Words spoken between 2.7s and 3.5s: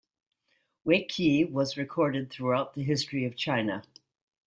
the history of